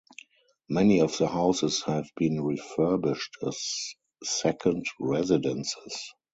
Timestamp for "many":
0.67-0.99